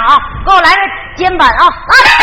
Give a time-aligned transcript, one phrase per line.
[0.00, 0.80] 啊，给我来个
[1.16, 2.21] 肩膀啊，来。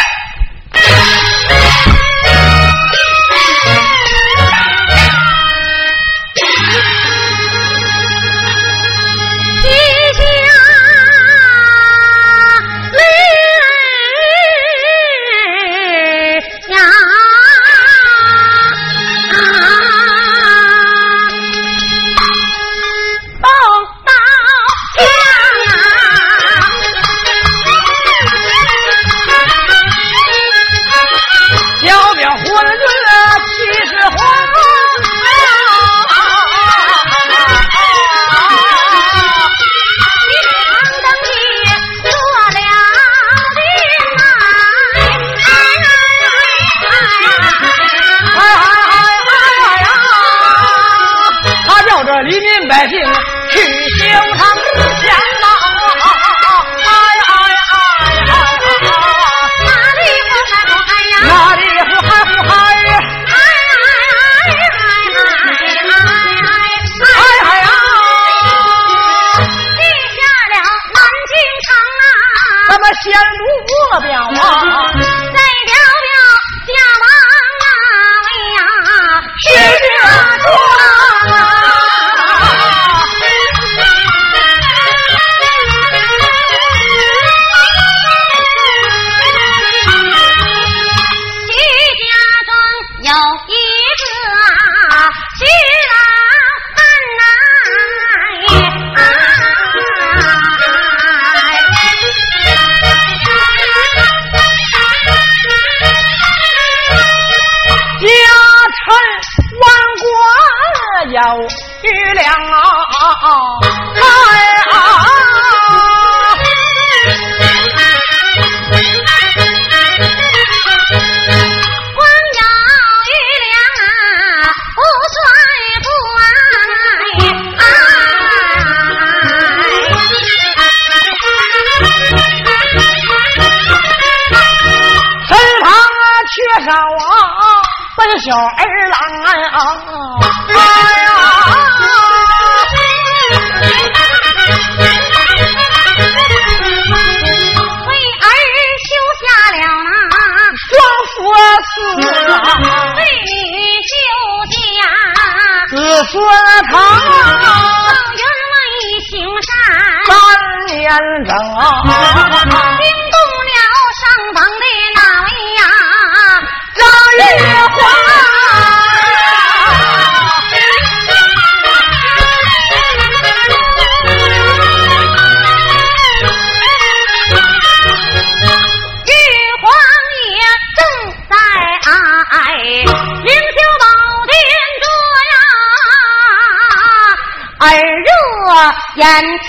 [189.19, 189.49] 眼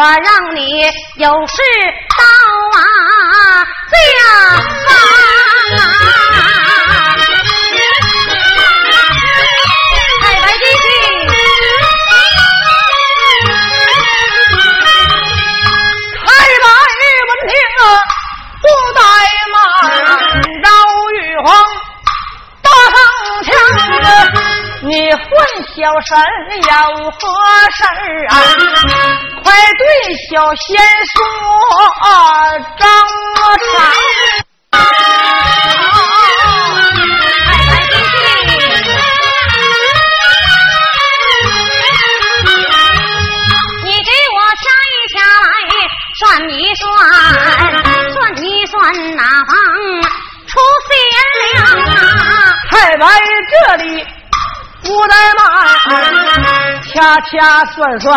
[0.00, 0.80] 我让你
[1.16, 1.60] 有事
[2.16, 2.24] 到
[2.72, 2.80] 啊
[3.92, 3.96] 家
[4.86, 4.88] 房
[5.76, 5.82] 啊，
[10.22, 10.88] 太白金星，
[16.24, 16.28] 太
[16.62, 16.64] 白
[17.28, 17.84] 闻听啊
[18.62, 18.64] 不
[18.96, 18.98] 怠
[19.52, 19.54] 慢，
[20.64, 20.66] 赵
[21.12, 21.14] 玉
[21.44, 21.46] 皇
[22.62, 22.96] 打上
[23.44, 23.48] 枪
[24.80, 25.20] 你混
[25.76, 26.08] 小神
[26.62, 26.72] 有
[27.10, 27.20] 何
[27.70, 27.84] 事
[28.30, 28.32] 啊？
[29.50, 29.82] 快对
[30.30, 30.78] 小仙
[31.10, 31.18] 说，
[32.78, 32.86] 张
[33.58, 33.74] 三。
[43.82, 45.50] 你给我掐一掐来，
[46.20, 46.86] 算一算，
[48.12, 48.72] 算一算
[49.16, 49.52] 哪方
[50.46, 50.50] 出
[50.86, 50.94] 贤
[51.50, 51.58] 良。
[52.70, 52.70] 在
[53.50, 53.52] 这
[53.82, 54.06] 里
[54.84, 55.44] 不怠慢，
[56.94, 58.08] 恰恰算算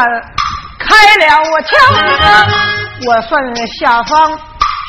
[0.80, 0.86] 开
[1.18, 1.72] 了我枪，
[3.08, 3.31] 我算
[3.68, 4.38] 下方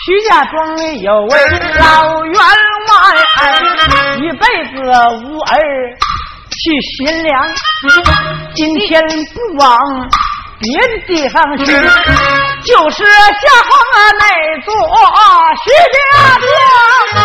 [0.05, 0.55] 徐家庄
[0.99, 1.33] 有位
[1.79, 2.93] 老员外，
[4.19, 4.43] 一辈
[4.73, 4.77] 子
[5.25, 5.53] 无儿
[6.51, 6.63] 去
[6.97, 7.33] 寻粮，
[8.55, 9.03] 今天
[9.35, 9.79] 不往。
[10.61, 14.25] 别的地方去，就是下方啊那
[14.65, 14.73] 座
[15.65, 15.99] 徐家
[16.41, 17.19] 庄。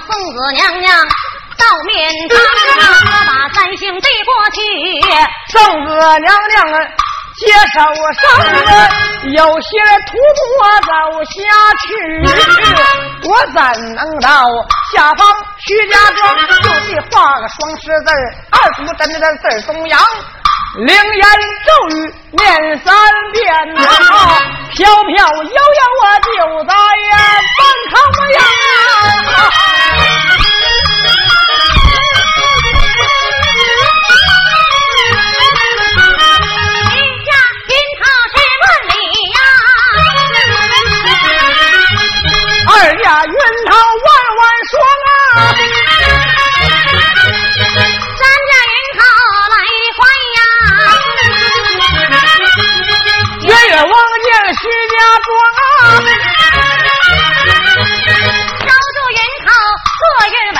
[0.00, 0.88] 得叫那宋子娘娘
[1.56, 1.92] 到面
[2.28, 2.34] 堂，
[3.26, 4.58] 把三星递过去。
[5.52, 5.88] 宋子
[6.20, 6.56] 娘娘。
[7.36, 8.22] 接手上
[9.32, 9.68] 有些
[10.08, 10.40] 徒步
[10.84, 10.90] 走
[11.24, 11.32] 下
[11.80, 11.88] 去，
[13.24, 13.56] 我怎
[13.94, 14.28] 能到
[14.92, 15.20] 下方
[15.58, 16.20] 徐家庄？
[16.60, 18.10] 就地画个双十字
[18.50, 19.98] 二图真的字中央，
[20.76, 21.24] 灵言
[21.66, 22.94] 咒语念三
[23.32, 23.80] 遍呐，
[24.72, 25.52] 飘飘悠悠
[26.04, 26.28] 啊，就
[26.64, 27.10] 在呀
[27.58, 27.94] 半空
[28.30, 28.38] 呀。
[36.86, 36.96] 一
[37.26, 37.28] 家
[37.66, 38.00] 金涛
[38.30, 38.90] 十万里
[39.34, 39.38] 呀，
[42.68, 43.34] 二家云
[43.68, 43.70] 涛。
[55.24, 55.28] 庄
[55.60, 55.82] 啊，
[58.58, 59.48] 守住云头
[59.98, 60.58] 坐云尾，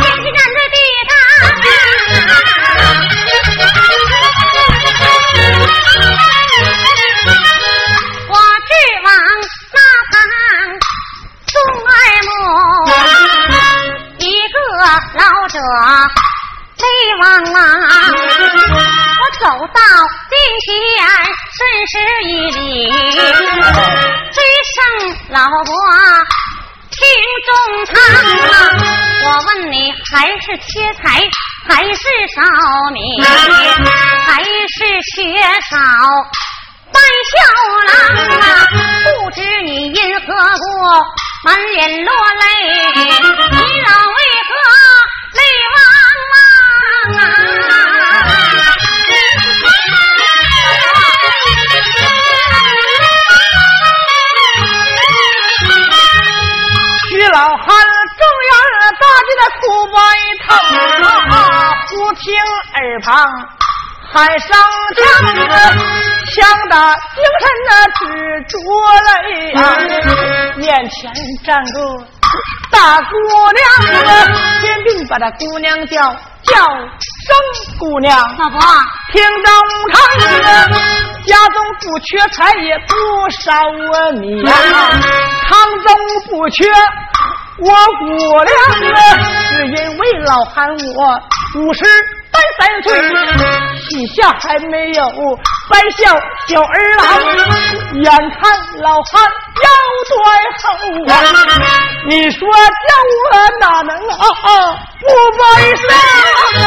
[0.00, 0.76] 天气站在地
[1.08, 1.10] 上，
[8.28, 8.32] 我
[8.66, 8.70] 指
[9.04, 9.06] 望
[9.72, 9.76] 那
[10.10, 10.12] 旁。
[11.48, 11.54] 宋
[11.86, 11.90] 二
[12.28, 12.30] 母，
[14.18, 14.22] 一
[14.52, 14.56] 个
[15.14, 15.56] 老者
[16.78, 16.84] 泪
[17.20, 17.22] 汪
[17.52, 17.56] 汪。
[19.18, 19.42] 我走
[19.74, 19.78] 到
[20.48, 20.72] 近前，
[21.52, 21.60] 顺
[21.90, 21.92] 势
[22.24, 22.88] 一礼，
[24.32, 24.38] 追
[24.72, 24.76] 声
[25.28, 25.70] 老伯
[26.90, 26.96] 听
[27.44, 27.52] 中
[27.84, 27.92] 堂。
[29.24, 31.04] 我问你，还是缺财，
[31.68, 32.00] 还是
[32.34, 32.40] 少
[32.94, 32.98] 米，
[34.26, 34.78] 还是
[35.14, 35.20] 缺
[35.68, 35.76] 少？
[36.90, 36.96] 半
[37.28, 37.36] 小
[37.84, 37.92] 郎
[38.40, 38.42] 啊，
[39.04, 40.64] 不知你因何故
[41.44, 42.10] 满脸落
[42.40, 42.46] 泪？
[43.50, 43.92] 你老
[57.38, 57.62] 老汉
[58.18, 58.20] 正
[58.50, 58.52] 要
[58.98, 59.62] 大起的哭
[59.94, 59.96] 白
[60.42, 60.50] 头，
[61.86, 62.24] 忽听
[62.74, 63.06] 耳旁。
[64.10, 64.48] 喊声
[64.96, 65.06] 枪
[65.36, 65.38] 子，
[66.34, 66.36] 枪
[66.68, 66.74] 打
[67.14, 68.00] 精神的直
[68.48, 68.58] 着
[69.04, 69.08] 泪
[69.52, 69.56] 呀！
[70.56, 70.98] 面前
[71.44, 71.76] 站个
[72.72, 73.12] 大姑
[73.52, 73.62] 娘，
[74.60, 75.94] 天兵把这姑娘叫
[76.42, 78.18] 叫声姑娘。
[78.18, 78.58] 老婆，
[79.12, 79.48] 听中
[79.92, 79.96] 堂，
[81.24, 83.52] 家中不缺财也不少
[84.14, 84.52] 米呀，
[85.48, 85.88] 堂中
[86.30, 86.64] 不缺
[87.60, 87.66] 我
[87.98, 88.04] 姑
[88.44, 88.50] 娘
[88.94, 88.98] 啊，
[89.48, 91.00] 是因为老喊我
[91.60, 91.84] 五十。
[92.30, 92.86] 三三岁，
[93.88, 95.02] 膝下还没有
[95.68, 96.00] 白孝
[96.46, 97.02] 小儿郎，
[98.02, 98.40] 眼看
[98.80, 99.10] 老汉
[99.64, 99.68] 要
[100.08, 100.14] 断
[100.62, 100.64] 后
[101.08, 101.12] 啊！
[102.06, 102.88] 你说叫
[103.24, 103.26] 我
[103.58, 104.46] 哪能啊啊
[105.00, 105.42] 不悲
[105.74, 105.88] 伤
[106.62, 106.66] 啊？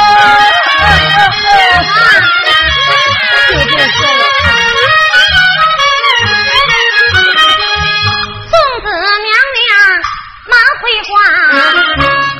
[11.03, 11.11] 话，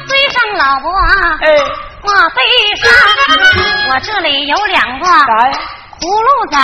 [0.07, 0.89] 追上老伯。
[1.41, 1.45] 哎。
[2.03, 2.41] 我背
[2.81, 2.91] 上，
[3.89, 6.59] 我这里有两个葫芦籽儿，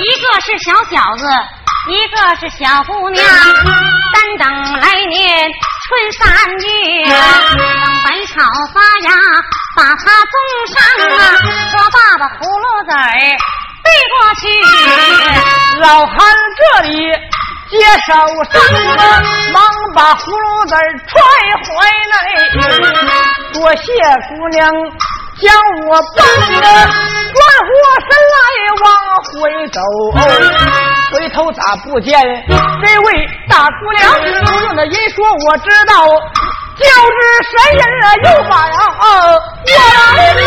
[0.00, 1.28] 一个是小小子，
[1.90, 3.22] 一个是小姑娘。
[4.14, 5.52] 单等来年
[5.84, 7.60] 春三月，等
[8.06, 8.40] 百草
[8.72, 9.12] 发芽，
[9.76, 10.00] 把它
[10.32, 10.34] 种
[10.72, 10.74] 上
[11.18, 11.20] 啊。
[11.68, 12.96] 说爸爸葫芦籽儿
[13.84, 14.44] 背过去，
[15.80, 16.16] 老汉
[16.56, 17.12] 这里。
[17.68, 18.12] 接手
[18.52, 18.54] 上，
[19.52, 19.56] 忙
[19.94, 20.74] 把葫芦籽
[21.06, 21.14] 揣
[21.64, 21.66] 怀
[22.12, 22.14] 内。
[23.52, 23.82] 多谢
[24.28, 24.58] 姑娘
[25.40, 25.44] 将
[25.88, 27.74] 我帮着，转过
[28.06, 28.36] 身来
[28.82, 28.86] 往
[29.24, 29.34] 回
[29.68, 29.78] 走。
[31.12, 32.12] 回头咋不见
[32.84, 33.06] 这位
[33.48, 34.00] 大姑娘？
[34.12, 34.16] 不
[34.64, 36.06] 用的人说我知道，
[36.76, 37.16] 就是
[37.50, 39.02] 谁人啊又把呀我
[39.64, 40.46] 来了。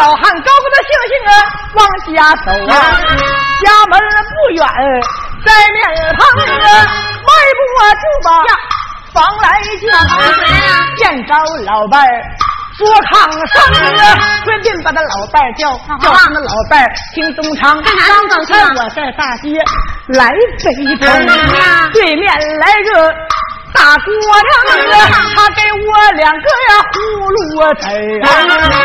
[0.00, 1.32] 老汉高高的兴兴啊，
[1.74, 1.78] 往
[2.16, 2.74] 家走啊，
[3.60, 3.92] 家门
[4.32, 4.64] 不远，
[5.44, 5.78] 在面
[6.16, 6.88] 旁啊，
[7.20, 8.26] 迈步啊就把
[9.12, 9.84] 房来进，
[10.96, 11.34] 见着
[11.66, 12.08] 老伴儿
[12.78, 13.12] 坐炕
[13.52, 16.82] 上，啊，顺便把他老伴叫，叫他们老伴
[17.14, 17.78] 听东唱。
[17.82, 19.52] 刚才我在大街
[20.18, 20.32] 来
[20.64, 21.06] 北城，
[21.92, 23.14] 对面来个。
[23.72, 24.22] 大姑娘，
[25.34, 26.96] 他给我两个呀葫
[27.30, 27.66] 芦子儿，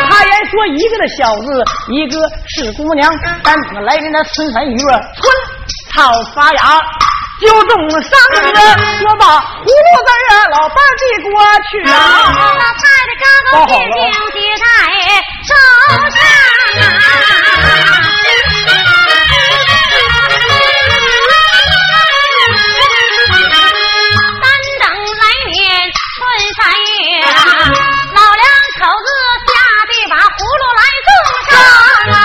[0.08, 1.46] 他言说一个的小子，
[1.92, 2.16] 一个
[2.46, 3.12] 是姑娘。
[3.42, 5.32] 咱们来的那春三月，春
[5.94, 6.80] 草发芽
[7.40, 8.38] 就种上了，
[9.08, 9.70] 我把葫芦子
[10.30, 11.30] 儿老伴递过
[11.70, 11.92] 去啊。
[12.36, 12.60] 老太
[13.06, 14.00] 太高高兴兴
[14.32, 14.64] 接在
[15.42, 15.50] 手
[16.10, 16.16] 上
[16.82, 16.84] 啊。
[28.78, 29.08] 口子
[29.48, 29.56] 下
[29.88, 31.10] 地把葫芦来种
[31.48, 31.50] 上
[32.12, 32.16] 啊。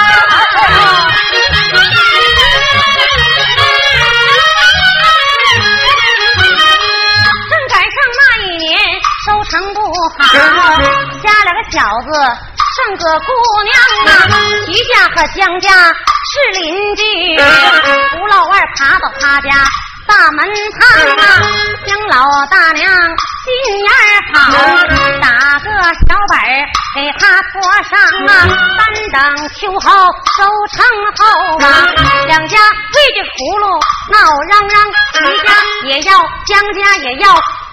[7.49, 8.67] 正赶上那一年
[9.25, 10.19] 收成不好
[11.23, 12.11] 家两个小子
[12.75, 13.31] 剩个姑
[13.63, 13.71] 娘
[14.07, 14.09] 啊
[14.65, 17.01] 徐家和江家是邻居
[18.19, 19.49] 吴老二爬到他家
[20.05, 20.45] 大门
[20.77, 20.81] 旁
[21.17, 21.23] 啊
[21.85, 22.91] 江老大娘
[23.43, 23.49] 心
[23.81, 23.89] 眼
[24.33, 24.53] 好，
[25.19, 25.25] 打
[25.59, 25.67] 个
[26.05, 26.33] 小本
[26.93, 27.53] 给他托
[27.89, 28.29] 上啊，
[28.77, 28.79] 三
[29.11, 29.17] 等
[29.55, 29.85] 秋后
[30.37, 30.39] 收
[30.71, 30.77] 成
[31.17, 31.19] 后
[31.57, 31.65] 啊，
[32.27, 33.65] 两家围着葫芦
[34.11, 34.15] 闹
[34.47, 34.73] 嚷嚷，
[35.13, 35.49] 徐家
[35.85, 36.11] 也要，
[36.45, 37.25] 江家也要。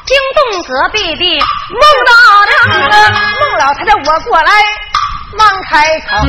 [0.06, 1.22] 惊动隔壁的
[1.68, 2.10] 孟大
[2.48, 4.50] 娘，孟老太太我过来，
[5.36, 6.26] 忙开口，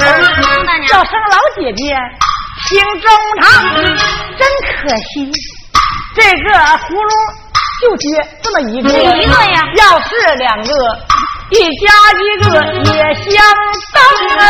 [0.89, 1.96] 叫声老姐姐，
[2.67, 3.48] 听中堂，
[4.38, 4.46] 真
[4.84, 5.31] 可惜，
[6.13, 7.10] 这个葫芦
[7.81, 8.07] 就接
[8.43, 10.69] 这么一个，一个呀，要是两个，
[11.51, 12.45] 一家一个
[12.93, 13.31] 也相
[13.93, 13.98] 当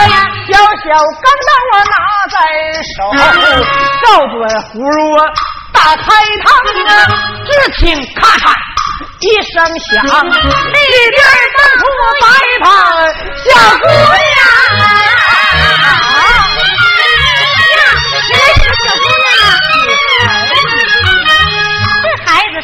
[0.09, 0.15] 呀。
[0.51, 0.83] 小小
[1.21, 1.95] 钢刀我拿
[2.31, 2.35] 在
[2.95, 2.97] 手，
[4.01, 4.35] 照准
[4.73, 4.99] 葫芦
[5.71, 6.01] 打开
[6.43, 6.47] 膛，
[7.45, 7.81] 只听
[8.15, 8.41] 咔嚓。
[9.19, 10.79] 一声响，里
[11.11, 11.19] 边
[11.55, 11.81] 放出
[12.21, 12.23] 白
[12.61, 12.65] 胖
[13.37, 15.18] 小姑娘。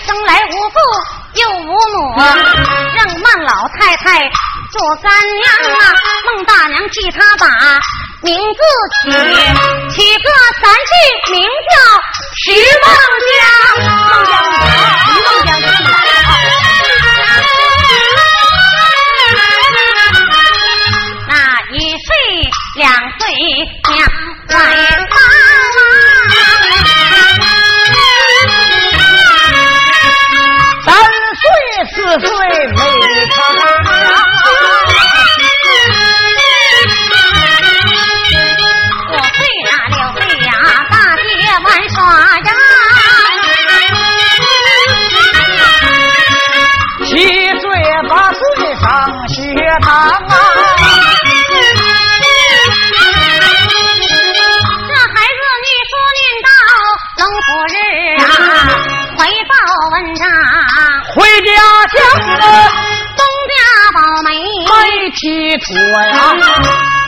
[0.05, 0.75] 生来无父
[1.33, 2.15] 又无母，
[2.95, 4.05] 让孟老太太
[4.71, 5.45] 做干娘
[5.79, 5.81] 啊。
[6.25, 7.47] 孟大娘替他把
[8.21, 8.59] 名字
[9.01, 9.11] 起，
[9.95, 10.27] 起个
[10.61, 10.93] 三姓，
[11.31, 11.35] 名
[11.71, 11.73] 叫
[12.35, 12.43] 徐
[12.83, 12.87] 梦
[13.31, 13.33] 江。
[14.07, 14.31] 孟江，
[15.05, 15.49] 徐梦江。
[22.77, 23.21] 两岁
[23.87, 23.95] 娘
[24.49, 24.53] 怀
[25.09, 25.15] 抱，
[32.05, 32.77] 四岁没
[33.31, 33.89] 成娘，
[39.09, 40.49] 五岁呀六岁呀
[40.91, 41.27] 大街
[41.63, 41.97] 玩耍
[42.37, 42.49] 呀，
[47.05, 47.09] 七
[47.59, 47.63] 岁
[48.07, 48.39] 八岁
[48.79, 48.85] 上
[49.29, 49.33] 学
[49.81, 50.54] 堂啊。
[61.15, 61.49] 回家
[61.87, 61.97] 乡，
[63.15, 63.55] 东家
[63.93, 64.29] 宝梅
[64.65, 65.65] 没提脱
[66.01, 66.13] 呀，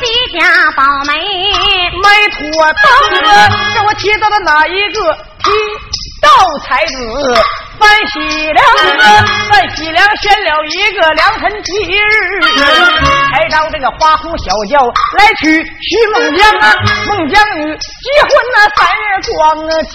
[0.01, 0.05] 西
[0.39, 0.41] 家
[0.77, 1.11] 宝梅
[1.91, 2.39] 没托
[2.71, 2.85] 当，
[3.75, 5.13] 让我提到的哪一个？
[5.43, 5.51] 提
[6.21, 6.29] 到
[6.65, 6.93] 才子？
[7.79, 8.19] 范喜
[8.53, 8.59] 良，
[9.49, 11.99] 范喜良选了一个良辰吉日，
[13.31, 14.79] 才到这个花红小轿
[15.17, 16.73] 来娶徐孟姜啊，
[17.07, 18.99] 孟姜女结婚那三日
[19.35, 19.37] 光
[19.85, 19.93] 景，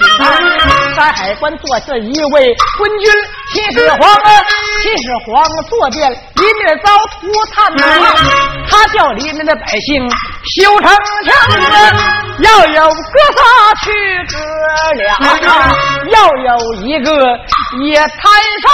[0.94, 3.10] 山海关坐下一位昏君
[3.52, 4.44] 秦始皇啊，
[4.82, 7.20] 秦始皇坐殿里面遭涂
[7.54, 7.82] 炭呐，
[8.68, 10.08] 他叫里面的百姓
[10.56, 10.88] 修城
[11.24, 11.32] 墙。
[12.38, 12.94] 要有哥
[13.36, 13.42] 仨
[13.82, 13.90] 去
[14.26, 14.34] 哥
[14.94, 15.06] 俩，
[16.10, 16.16] 要
[16.56, 17.38] 有一个
[17.80, 18.08] 也台
[18.62, 18.66] 上。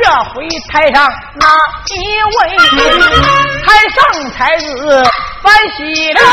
[0.00, 1.46] 这回台上哪
[1.88, 1.92] 一
[2.38, 2.38] 位？
[3.66, 3.96] 台上
[4.32, 5.04] 才子
[5.42, 5.78] 范喜
[6.12, 6.24] 良，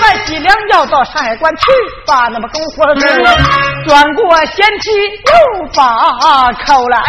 [0.00, 1.62] 范喜良要到山海关去，
[2.06, 3.06] 把那么公活做，
[3.86, 5.84] 转过贤妻又把
[6.64, 7.02] 口来。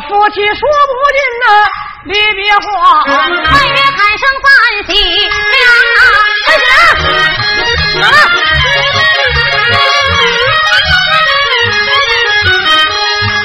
[0.00, 1.46] 夫妻说不尽那
[2.04, 2.60] 离别话，
[3.04, 3.10] 半
[3.66, 4.46] 夜喊声饭
[4.86, 4.90] 喜
[8.00, 8.04] 了，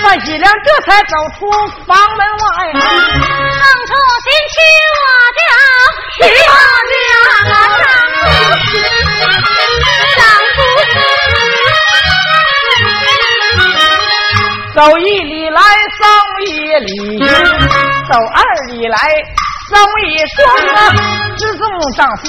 [0.03, 1.39] 范喜良这才走出
[1.86, 2.79] 房门外，唱
[3.88, 3.89] 出
[4.25, 4.53] 新曲
[5.00, 5.03] 我
[5.38, 5.41] 家
[6.17, 6.20] 徐
[7.46, 7.53] 大
[10.17, 10.22] 丈
[10.55, 10.60] 夫，
[14.75, 15.60] 走一里来。
[16.82, 17.20] 送一礼，
[18.10, 18.98] 走二里来
[19.70, 20.40] 送一双
[20.76, 20.78] 啊！
[21.38, 21.62] 只送
[21.96, 22.24] 丈夫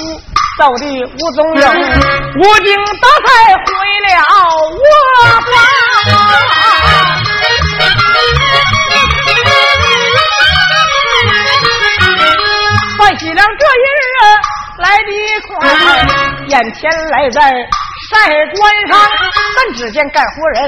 [0.59, 0.85] 走的
[1.17, 1.61] 无踪影，
[2.37, 3.27] 无精打采
[3.65, 3.67] 回
[4.05, 4.07] 了
[4.69, 4.79] 我
[5.41, 5.51] 房。
[12.99, 14.05] 范喜了这一日
[14.77, 15.09] 来的
[15.47, 15.51] 快，
[16.47, 17.39] 眼前来在
[18.11, 18.11] 晒
[18.55, 18.91] 官上，
[19.55, 20.61] 但只见干活人。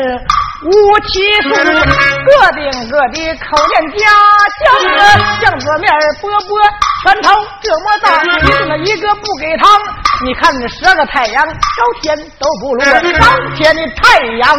[0.63, 4.07] 无其数，个顶个的口念家
[4.63, 4.65] 乡，
[5.41, 5.91] 酱子面
[6.21, 6.49] 波波，
[7.03, 7.29] 拳头
[7.61, 8.25] 这么大，一
[8.67, 9.69] 个一个不给糖。
[10.23, 11.53] 你看这十个太阳朝
[12.01, 12.85] 天都不落，
[13.19, 14.57] 当天的太阳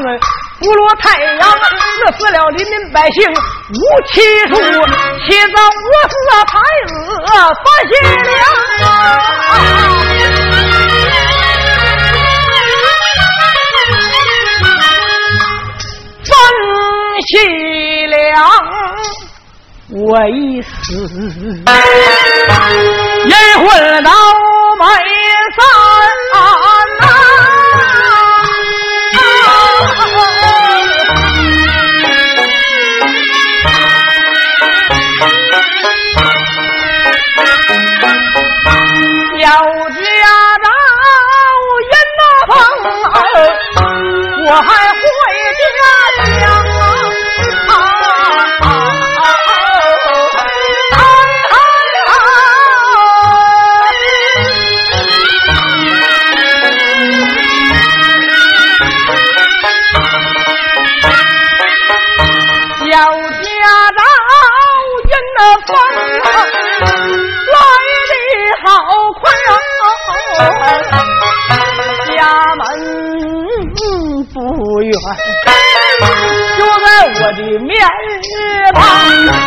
[0.60, 3.80] 不落太阳，饿死了黎民百姓无
[4.12, 4.54] 其数。
[4.54, 6.14] 七早我死
[6.46, 6.94] 太子
[7.64, 10.15] 范喜良。
[17.26, 18.38] 凄凉，
[19.90, 20.68] 我已死，
[23.24, 23.66] 阴魂
[24.04, 24.10] 倒
[24.78, 24.84] 没
[25.56, 25.60] 散。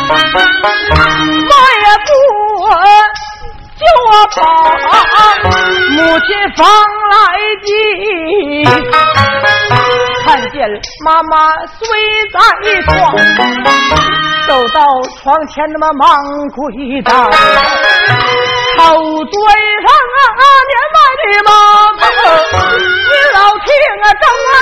[0.10, 0.18] 旁，
[1.50, 2.10] 我也不
[3.80, 4.38] 叫我跑，
[5.92, 6.60] 母亲方
[7.12, 7.14] 来
[7.64, 7.70] 急，
[10.26, 10.58] 看见
[11.06, 11.34] 妈妈
[11.80, 11.80] 睡
[12.34, 12.36] 在
[12.84, 12.92] 床，
[14.48, 14.78] 走到
[15.22, 16.08] 床前那么忙
[16.50, 16.60] 跪
[17.04, 17.10] 倒，
[18.78, 18.82] 头
[19.26, 19.36] 对
[19.86, 20.20] 上啊
[20.70, 21.50] 年迈的妈
[21.94, 22.02] 妈，
[23.08, 23.68] 你老听
[24.04, 24.54] 啊正啊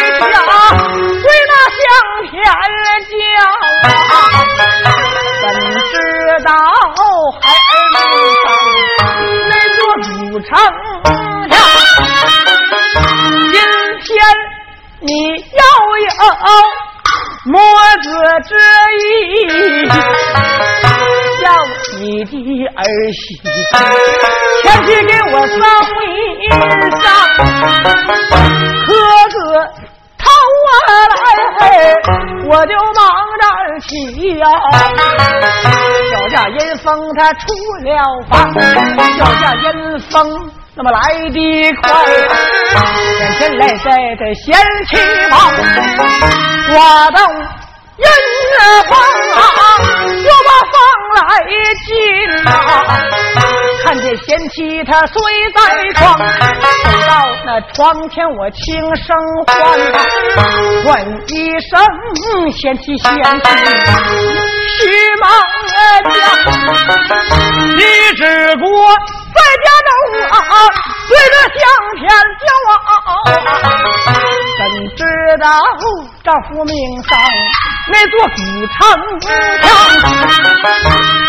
[0.00, 0.34] 在家
[0.78, 1.82] 随那香
[2.30, 2.32] 天
[3.06, 3.42] 叫啊，
[5.42, 5.44] 怎
[5.90, 5.92] 知
[6.44, 6.48] 道
[7.40, 7.94] 孩儿们
[9.48, 10.08] 那座主
[10.40, 10.48] 城
[11.50, 11.52] 下，
[13.50, 13.54] 今
[14.02, 14.08] 天
[15.00, 15.10] 你
[15.54, 15.62] 要
[16.06, 16.08] 有
[17.46, 17.52] 墨
[18.02, 18.06] 子
[18.48, 18.50] 之
[18.98, 19.88] 意，
[21.40, 21.44] 叫
[21.98, 22.30] 你的
[22.76, 22.78] 儿
[23.12, 23.20] 媳
[24.62, 25.56] 前去给我送
[26.06, 26.12] 衣
[27.00, 27.02] 裳。
[28.86, 28.88] 可
[29.30, 29.58] 个逃啊
[31.60, 31.62] 来，
[32.46, 32.98] 我就忙
[33.40, 33.42] 着
[33.80, 33.90] 起
[34.38, 34.44] 呀。
[36.10, 37.38] 脚下阴风他出
[37.84, 37.88] 了
[38.28, 38.30] 房，
[39.18, 39.66] 脚下阴
[40.10, 40.10] 风
[40.74, 40.98] 那么来
[41.30, 41.38] 的
[41.82, 41.84] 快，
[43.18, 44.46] 眼前来在这贤
[44.88, 44.90] 妻
[45.28, 45.32] 房，
[46.70, 46.74] 我
[47.12, 47.18] 到。
[48.00, 48.08] 人
[48.88, 48.90] 房
[49.34, 49.38] 啊，
[50.24, 50.74] 就把房
[54.16, 55.14] 贤妻她睡
[55.54, 55.58] 在
[55.94, 56.18] 床，
[56.82, 57.12] 走到
[57.46, 57.78] 那床
[58.10, 58.58] 前我轻
[58.96, 59.06] 声
[59.46, 59.52] 唤，
[60.84, 60.90] 问
[61.28, 61.70] 一声
[62.52, 63.18] 贤妻贤妻，
[64.78, 64.80] 徐
[65.20, 65.24] 梦
[66.08, 66.14] 家，
[67.76, 67.82] 你
[68.16, 68.20] 只
[68.56, 68.64] 顾
[69.34, 69.88] 在家中
[70.30, 70.34] 啊，
[71.08, 71.60] 对着相
[71.96, 72.00] 片
[72.40, 72.74] 叫啊，
[74.58, 74.60] 怎
[74.96, 75.00] 知
[75.40, 75.44] 道
[76.24, 77.10] 丈夫命丧？
[77.92, 78.36] 那座古
[78.74, 78.78] 城
[79.62, 79.64] 墙，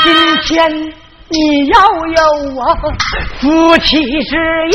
[0.03, 0.07] 今
[0.41, 0.49] 天
[1.31, 2.21] 你要有
[2.55, 2.59] 我
[3.39, 3.89] 夫妻
[4.23, 4.35] 之
[4.69, 4.73] 意，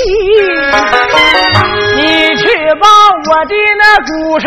[1.95, 2.01] 你
[2.35, 2.43] 去
[2.81, 2.89] 把
[3.29, 4.47] 我的那故事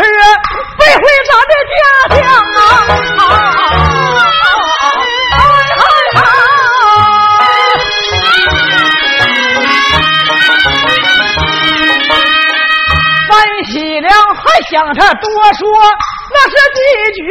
[0.76, 1.82] 背回咱的家
[2.16, 2.18] 乡
[2.56, 3.22] 啊！
[13.28, 13.30] 范
[13.66, 15.62] 喜良还想着多说。
[16.32, 16.78] 那是几
[17.16, 17.22] 句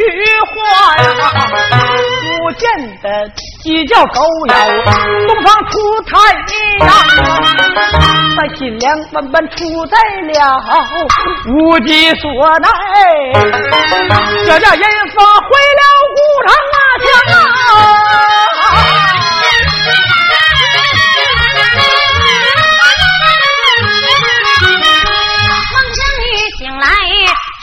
[0.44, 0.52] 话
[0.96, 1.02] 呀，
[2.38, 2.62] 不见
[3.02, 3.04] 得
[3.62, 4.54] 鸡叫狗咬，
[5.26, 6.12] 东方出太
[6.86, 6.88] 阳，
[8.36, 10.32] 把新娘慢慢出在了
[11.46, 12.22] 无计所
[12.58, 12.68] 奈，
[14.46, 14.82] 这叫人
[15.14, 15.82] 发回了
[16.16, 17.06] 古城啊墙。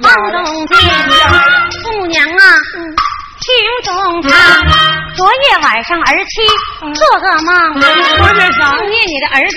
[0.03, 0.77] 房中进。
[1.83, 2.43] 姑娘啊，
[3.41, 3.49] 听
[3.85, 4.31] 中唱。
[5.17, 6.33] 昨夜晚上儿妻
[6.95, 7.81] 做个梦，梦
[8.91, 9.57] 见你的儿子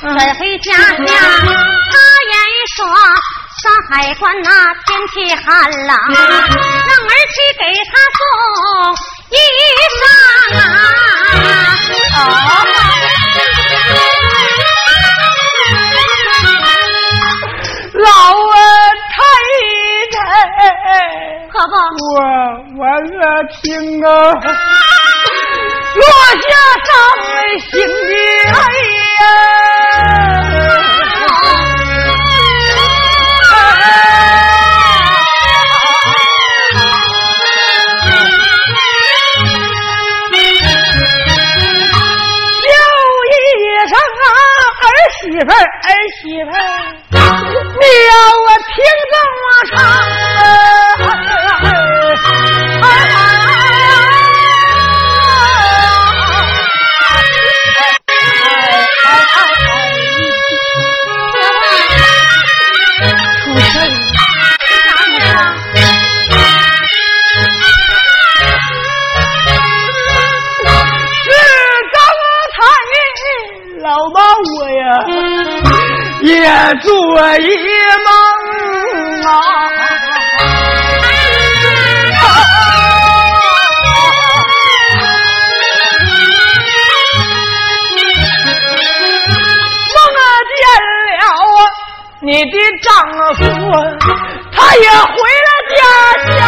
[0.00, 0.96] 转回家乡。
[0.96, 1.94] 他
[2.30, 2.34] 言
[2.74, 2.78] 说
[3.62, 4.48] 山海关那
[4.86, 8.20] 天气寒冷，让儿妻给他送
[9.30, 9.34] 衣
[10.00, 10.02] 裳
[10.58, 10.68] 啊。
[18.02, 18.08] 老
[19.12, 19.14] 太
[20.14, 20.18] 太，
[21.48, 21.74] 可不，
[22.14, 22.18] 我
[22.78, 23.20] 我乐
[23.62, 23.62] 听
[24.04, 24.08] 啊，
[25.94, 26.02] 落
[26.36, 26.48] 下
[26.86, 26.88] 伤
[27.70, 28.54] 心的泪
[29.20, 29.22] 呀。
[45.22, 45.88] 媳妇儿，儿
[46.22, 46.58] 媳妇儿，
[47.78, 49.78] 你要我听着我唱。
[76.76, 76.90] 做
[77.38, 77.46] 一
[78.04, 78.08] 梦
[79.26, 79.30] 啊！
[89.96, 89.98] 梦
[90.56, 90.58] 见
[91.18, 91.22] 了
[92.22, 92.88] 你的丈
[93.34, 93.40] 夫，
[94.52, 95.12] 他也回
[95.46, 95.78] 了家
[96.36, 96.38] 乡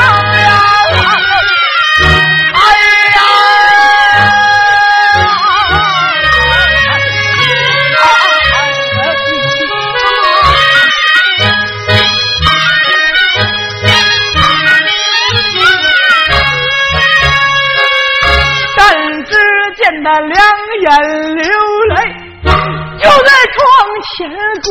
[24.62, 24.70] 前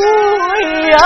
[0.90, 0.96] 呀！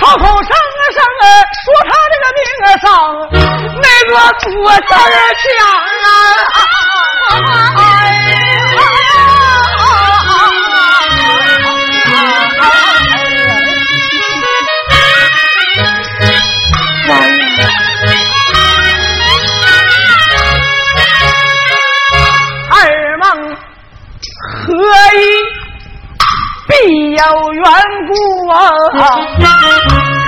[0.00, 0.50] 口口声
[0.94, 0.98] 声
[1.64, 2.40] 说他这个命
[2.80, 2.86] 丧，
[3.82, 5.46] 那个多儿强
[6.04, 6.10] 啊！
[7.74, 7.78] 何
[25.14, 25.16] 以
[26.68, 26.72] 必
[27.12, 27.22] 有
[27.52, 27.64] 缘
[28.08, 28.12] 故
[28.48, 28.54] 啊？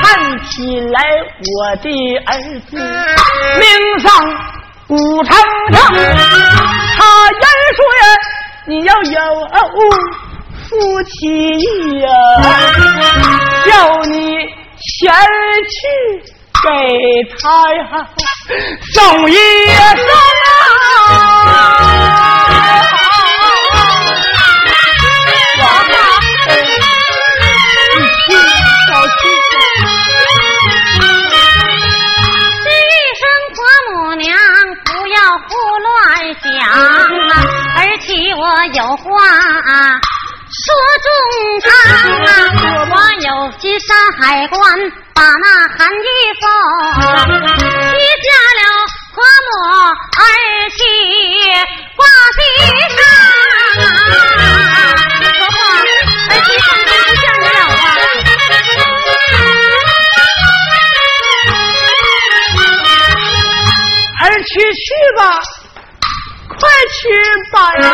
[0.03, 0.05] 看
[0.47, 0.97] 起来
[1.39, 1.85] 我的
[2.27, 2.31] 儿
[2.69, 2.71] 子
[3.59, 3.63] 命
[4.01, 4.09] 丧
[4.89, 5.29] 武昌
[5.73, 5.79] 城，
[6.97, 6.99] 他
[7.31, 7.43] 言
[7.77, 7.81] 说，
[8.67, 9.19] 你要有
[10.69, 10.69] 夫
[11.05, 11.11] 妻
[12.01, 12.09] 呀，
[13.67, 13.71] 叫
[14.07, 14.15] 你
[14.79, 15.13] 前
[15.69, 15.79] 去
[16.63, 16.67] 给
[17.39, 17.45] 他
[17.75, 17.81] 呀。
[18.95, 18.97] 送
[19.31, 19.77] 一声
[21.47, 22.40] 啊！
[38.61, 39.01] 我有话
[40.53, 40.69] 说
[41.01, 41.09] 中
[41.63, 41.73] 长
[42.27, 42.29] 啊，
[42.91, 43.27] 我有
[43.59, 44.61] 去山海关
[45.15, 45.47] 把那
[45.79, 45.95] 韩义
[46.39, 46.45] 送，
[47.91, 48.63] 披下了
[49.15, 49.49] 花木
[50.19, 50.23] 儿
[50.77, 50.79] 媳
[51.97, 52.05] 挂
[52.37, 52.41] 地
[52.91, 53.01] 上
[53.81, 53.89] 啊，
[55.39, 55.57] 说话
[56.29, 57.89] 儿媳上天不像你了啊，
[64.21, 64.85] 儿去去
[65.17, 65.21] 吧。
[66.61, 67.01] 快去
[67.53, 67.85] 吧呀，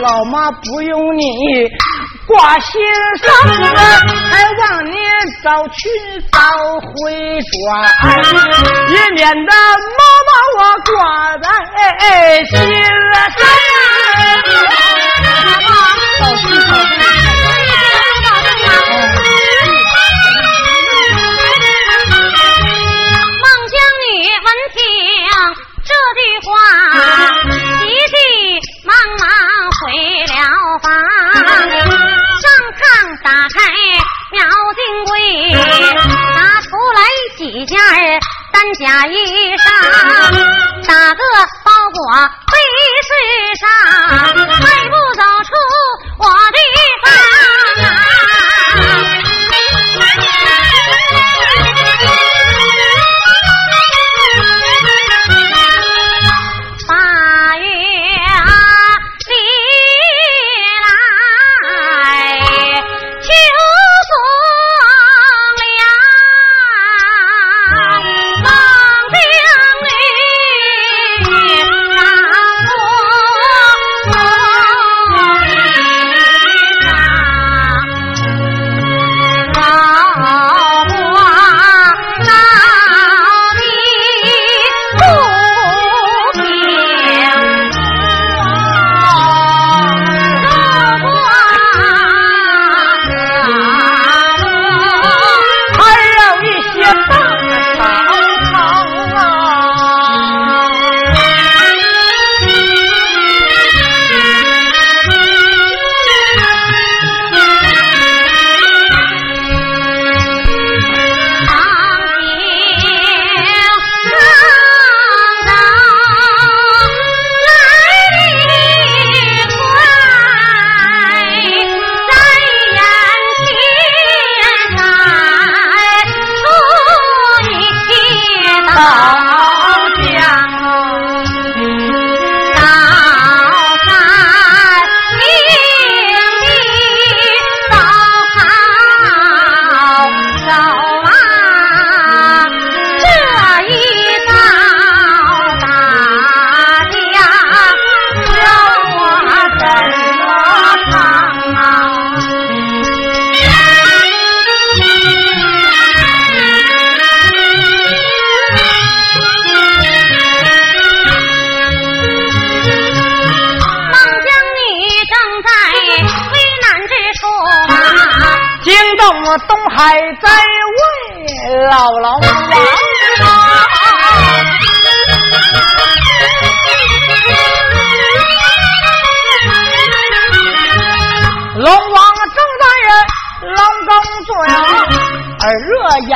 [0.00, 1.22] 老妈不用你
[2.26, 2.80] 挂心
[3.22, 3.26] 上，
[4.30, 4.96] 还望你
[5.42, 5.78] 早去
[6.32, 6.38] 早
[6.80, 6.88] 回
[7.42, 8.08] 转，
[8.90, 9.52] 也免得
[9.98, 10.58] 妈妈我
[10.92, 10.96] 挂
[11.38, 11.46] 在
[12.44, 12.56] 心
[13.38, 13.38] 上。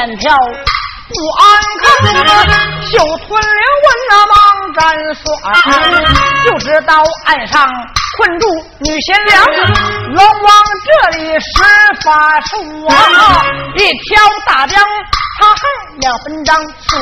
[0.02, 0.36] 热眼跳
[1.08, 1.44] 不安
[1.82, 1.86] 康，
[2.90, 4.34] 就吞了问那忙
[4.74, 4.80] 斩
[5.14, 5.24] 算，
[6.44, 7.68] 就知道岸上。
[8.18, 8.46] 困住
[8.80, 10.52] 女贤良，龙王
[10.84, 11.44] 这里施
[12.04, 12.92] 法术啊！
[13.76, 14.84] 一条大江，
[15.40, 15.56] 他横
[15.98, 16.60] 两分张，
[16.90, 17.00] 水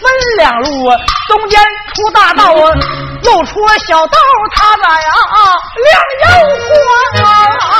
[0.00, 0.96] 分两路啊，
[1.28, 1.60] 中间
[1.94, 4.18] 出大道，露出小道，
[4.54, 6.26] 他在啊两腰
[7.12, 7.22] 宽。
[7.22, 7.74] 啊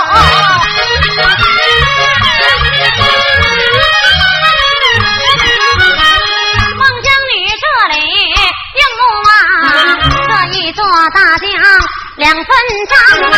[11.11, 11.47] 大江。
[12.16, 12.45] 两分
[12.88, 12.97] 张
[13.31, 13.37] 啊，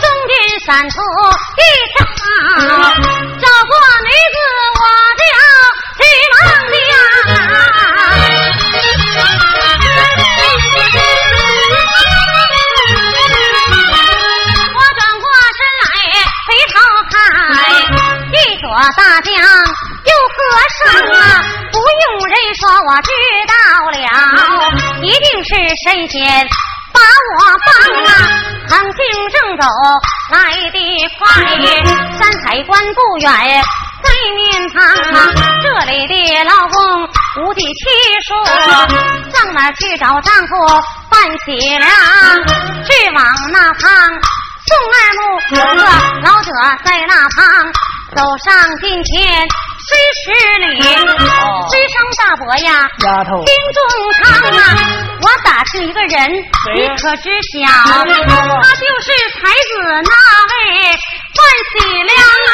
[0.00, 0.32] 中间
[0.64, 0.96] 闪出
[1.58, 2.22] 一条道，
[3.40, 3.72] 走过
[4.04, 4.36] 女子
[4.78, 4.80] 我
[5.18, 5.22] 叫
[5.98, 6.34] 徐梦
[6.72, 6.78] 江。
[14.72, 15.26] 我转过
[15.58, 15.84] 身来
[16.46, 16.74] 回头
[17.10, 17.12] 看，
[18.30, 18.64] 一座
[18.96, 19.28] 大江
[20.04, 20.38] 又何
[20.78, 20.80] 上
[21.18, 21.20] 啊？
[21.72, 23.10] 不用人说，我知
[23.48, 23.52] 道
[23.90, 23.96] 了。
[25.02, 25.50] 一定是
[25.84, 26.48] 神仙
[26.92, 27.70] 把我帮
[28.04, 28.10] 啊！
[28.68, 28.98] 横行
[29.30, 29.64] 正走
[30.30, 30.36] 来
[30.70, 30.76] 的
[31.18, 31.20] 快，
[32.18, 33.26] 山海关不远
[34.02, 34.76] 在面旁
[35.14, 35.16] 啊！
[35.62, 36.76] 这里的老公
[37.44, 37.70] 无计其
[38.26, 38.30] 数，
[39.32, 40.50] 上哪去找丈夫
[41.10, 41.88] 办喜粮？
[42.84, 43.80] 去往那旁
[44.64, 45.20] 宋二木
[45.56, 45.82] 有个
[46.22, 46.48] 老者
[46.84, 47.72] 在那旁，
[48.14, 48.50] 走上
[48.80, 49.48] 近前。
[49.84, 49.90] 虽
[50.22, 53.82] 十里，追声大伯呀，丫头，丁仲
[54.22, 54.22] 昌
[54.56, 54.62] 啊，
[55.22, 57.62] 我打听一个人，你可知晓？
[57.70, 60.10] 他就是才子那
[60.50, 60.52] 位
[61.36, 61.38] 范
[61.70, 62.10] 喜良
[62.48, 62.50] 啊，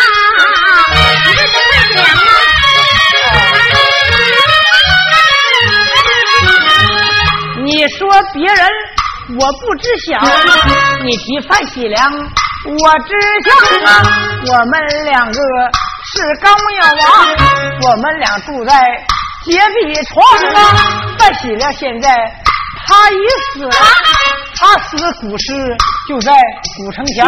[0.93, 2.21] 范喜良啊。
[7.65, 7.99] 你说
[8.35, 8.61] 别人
[9.41, 10.11] 我不知晓，
[11.05, 13.11] 你提范喜良我知
[13.45, 13.49] 晓
[13.87, 13.91] 啊，
[14.47, 14.73] 我们
[15.05, 15.39] 两个。
[16.11, 16.97] 是高庙王，
[17.83, 18.73] 我们俩住在
[19.45, 20.15] 隔壁床
[20.55, 20.57] 啊。
[21.19, 22.09] 范喜良现在
[22.89, 23.15] 他已
[23.53, 23.71] 死了，
[24.59, 25.53] 他死的古尸
[26.09, 26.33] 就在
[26.79, 27.19] 古城墙，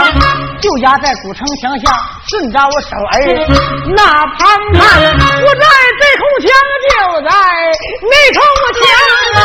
[0.58, 1.92] 就压在古城墙下。
[2.30, 3.14] 顺着我手儿
[3.94, 4.00] 那
[4.36, 4.38] 旁
[4.72, 4.80] 看，
[5.12, 5.64] 不在
[6.00, 6.48] 这口墙，
[6.88, 6.92] 就
[7.28, 7.30] 在
[8.08, 8.40] 那口
[8.80, 8.80] 墙
[9.36, 9.38] 啊。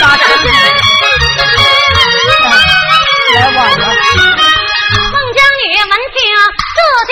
[0.00, 0.20] 大家
[3.34, 3.82] 来晚了。
[5.36, 5.40] 这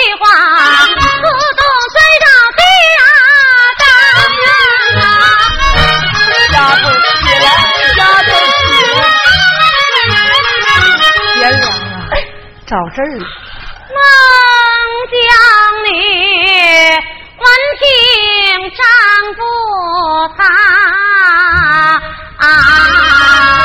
[0.01, 0.23] 句话，
[0.85, 1.61] 自动
[1.93, 2.61] 追到地
[2.99, 3.03] 啊！
[12.65, 13.25] 找这儿了。
[13.93, 13.99] 孟
[15.11, 15.21] 姜
[15.85, 15.93] 女
[17.37, 17.45] 闻
[17.79, 17.83] 听
[18.71, 18.83] 丈
[19.35, 19.39] 夫
[20.35, 20.39] 他
[22.45, 23.64] 啊。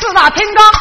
[0.00, 0.73] 四大天罡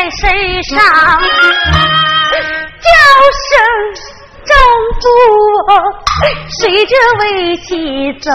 [0.00, 0.78] 在身上。
[2.80, 2.88] 叫
[3.36, 3.52] 声
[4.46, 4.56] 丈
[4.96, 5.04] 夫
[6.58, 7.68] 随着为妻
[8.18, 8.30] 走，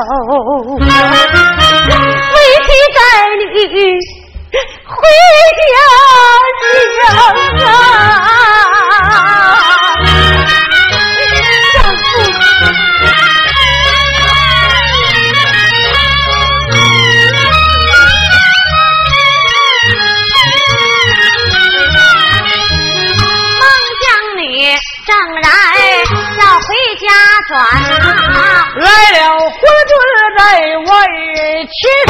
[31.86, 32.10] 为七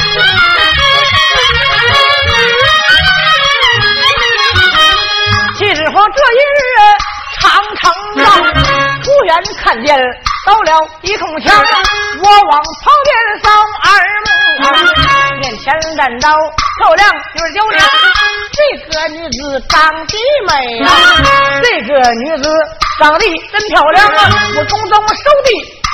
[0.00, 0.24] 十黄。
[5.56, 6.62] 七十黄这一日
[7.40, 7.42] 常
[7.76, 7.82] 常
[8.16, 8.24] 到，
[9.02, 9.30] 突然
[9.62, 9.88] 看见
[10.46, 10.70] 到了
[11.02, 11.54] 一通墙，
[12.22, 13.08] 我往旁边
[13.42, 13.46] 扫
[13.82, 13.86] 二
[14.24, 14.28] 目，
[15.40, 15.64] 面前
[15.96, 16.26] 站到
[16.78, 17.02] 漂亮
[17.34, 17.78] 女九娘。
[18.56, 19.72] 这个女子长
[20.06, 20.52] 得美
[20.84, 20.88] 啊，
[21.62, 22.48] 这个女子
[23.00, 24.30] 长得真漂亮啊！
[24.56, 25.50] 我宫中收的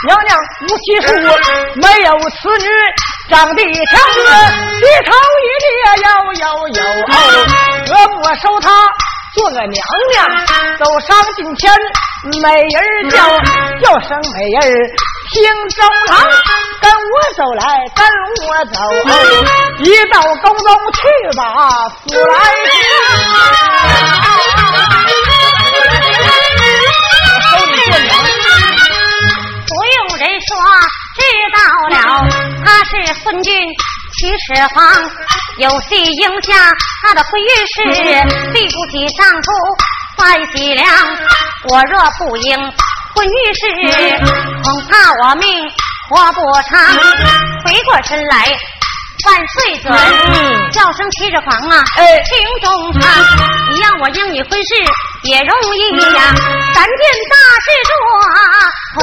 [0.07, 1.09] 娘娘无其数，
[1.81, 2.67] 没有此女
[3.29, 4.01] 长得强
[4.33, 4.33] 啊！
[4.81, 5.11] 低头
[5.45, 5.69] 一列
[6.03, 6.81] 摇摇摇，
[7.87, 8.67] 我不收她
[9.35, 9.73] 做个娘
[10.13, 10.17] 娘，
[10.79, 11.71] 走上近前，
[12.43, 13.17] 美人叫
[13.83, 14.59] 叫声美人。
[15.33, 15.39] 听
[15.69, 16.13] 周郎
[16.81, 17.63] 跟我走来，
[17.95, 18.01] 跟
[18.49, 18.77] 我走，
[19.79, 20.99] 一到宫中去
[21.37, 21.41] 把
[21.89, 22.35] 福来
[30.21, 30.53] 人说，
[31.17, 31.21] 知
[31.57, 31.59] 道
[31.89, 32.29] 了，
[32.63, 32.91] 他是
[33.25, 33.51] 昏君
[34.19, 34.85] 秦始皇，
[35.57, 36.71] 有戏应下
[37.03, 37.33] 他的婚
[37.67, 37.83] 事，
[38.53, 39.51] 对不起丈夫
[40.19, 40.87] 范喜良，
[41.71, 42.55] 我若不应。
[43.15, 43.61] 婚约事，
[44.63, 45.49] 恐怕我命
[46.11, 46.79] 活不长。
[47.65, 48.47] 回过身来，
[49.27, 53.03] 万岁尊，叫声秦始皇啊，听中唱。
[53.73, 54.75] 你让我应你婚事
[55.25, 55.81] 也容易
[56.15, 56.35] 呀，
[56.75, 56.99] 咱见
[57.31, 57.93] 大事做
[58.95, 58.99] 妥。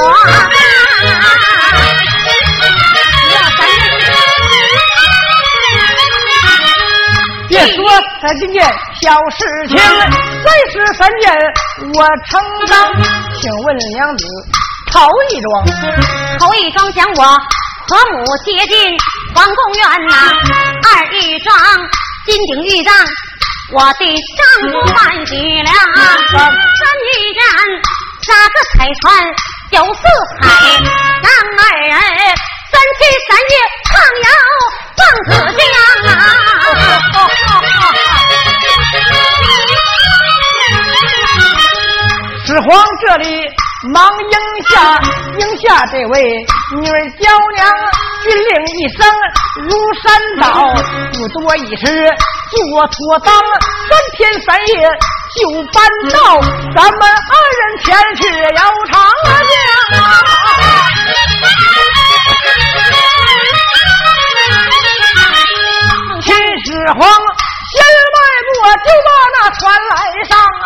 [7.47, 7.78] 别说
[8.22, 8.57] 这几件
[9.01, 9.38] 小事
[9.70, 9.78] 情，
[10.97, 11.24] 三件
[11.93, 11.97] 我
[12.30, 12.72] 承担。
[13.39, 14.26] 请问娘子，
[14.91, 14.95] 头
[15.30, 15.53] 一桩，
[16.39, 18.97] 头一桩想我和母接进
[19.36, 20.13] 皇宫院呐。
[20.84, 21.55] 二一桩
[22.26, 22.93] 金鼎玉帐，
[23.70, 24.05] 我的
[24.38, 24.39] 丈
[24.72, 24.97] 夫万
[25.28, 25.68] 喜良。
[25.68, 26.39] 三
[27.03, 27.39] 一件
[28.28, 29.05] 那个彩船
[29.72, 30.01] 有四
[30.41, 30.43] 彩，
[31.22, 31.91] 让二人
[32.72, 33.53] 三天三夜
[33.84, 33.91] 畅
[34.24, 34.28] 游
[34.97, 35.63] 望子江
[36.07, 36.15] 啊。
[42.45, 42.68] 始皇
[43.01, 43.26] 这里
[43.84, 44.32] 忙迎
[44.69, 44.97] 下，
[45.38, 46.45] 迎下这位
[46.82, 47.69] 女儿娇娘，
[48.23, 49.05] 军令一声
[49.61, 49.69] 如
[50.01, 50.73] 山倒，
[51.13, 51.86] 不多一时
[52.49, 53.32] 做妥当，
[53.88, 54.89] 三天三夜
[55.36, 55.39] 就
[55.71, 55.78] 搬
[56.11, 56.41] 到，
[56.75, 58.21] 咱们二人前去
[58.55, 59.30] 要长江。
[66.23, 67.01] 秦始皇
[67.69, 67.78] 先
[68.11, 68.17] 迈
[68.47, 68.49] 步
[68.84, 69.93] 就把那船来
[70.28, 70.32] 上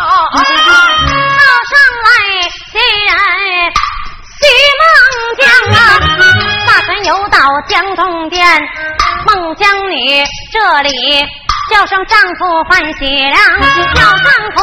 [1.62, 1.72] 上
[2.04, 2.08] 来，
[2.72, 3.12] 既然
[4.40, 4.48] 西
[4.80, 4.82] 孟
[5.36, 5.44] 江
[5.78, 5.80] 啊，
[6.66, 8.42] 大船游到江中间，
[9.26, 10.90] 孟姜女这里
[11.70, 13.36] 叫声丈夫范喜良，
[13.94, 14.62] 叫丈夫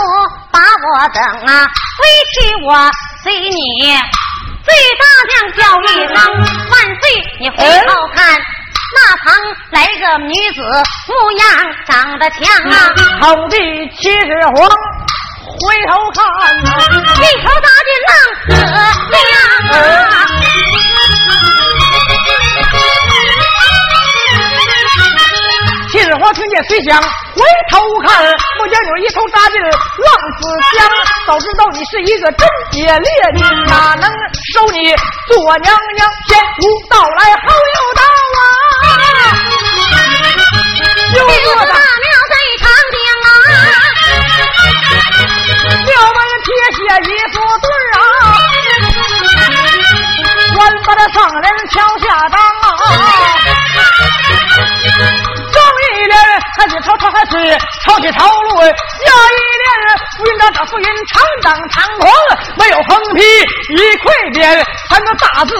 [0.51, 1.67] 把我等啊，
[1.99, 2.91] 归去我
[3.21, 3.95] 随你，
[4.63, 6.15] 最大将叫一声
[6.71, 7.57] 万岁，你回
[7.87, 8.35] 头看
[8.95, 9.35] 那旁
[9.69, 10.61] 来个女子，
[11.07, 11.47] 模样
[11.87, 12.41] 长得强
[12.71, 12.73] 啊，
[13.21, 13.55] 好的
[13.99, 14.67] 七十皇。
[15.61, 16.23] 回头看，
[17.17, 18.11] 一头扎进浪
[18.47, 18.51] 子
[19.11, 19.23] 梁。
[25.91, 28.23] 秦始皇听见随响，回头看，
[28.57, 29.71] 孟姜女一头扎进浪
[30.39, 30.41] 子
[30.77, 30.87] 江。
[31.27, 34.09] 早知道你是一个贞洁烈女，哪能
[34.53, 34.95] 收你
[35.27, 36.09] 做娘娘？
[36.29, 37.41] 前途到来后
[37.75, 38.01] 有道
[38.39, 38.41] 啊！
[41.15, 41.55] 有座
[46.71, 48.37] 写一副对儿啊，
[50.53, 52.65] 专把这上人敲下当啊。
[55.51, 56.13] 上一联，
[56.57, 57.31] 还是抄抄还是
[57.83, 59.65] 抄起朝论；下一联，
[60.17, 62.11] 富人当大富人，长当长狂，
[62.57, 65.51] 没有横批一块匾，还个大字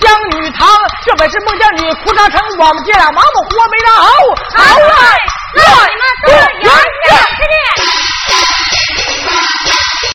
[0.00, 0.68] 姜女堂。
[1.04, 3.38] 这本是孟姜女哭长城，我们接俩麻活
[3.70, 4.08] 没拿好。
[4.56, 5.64] 来来，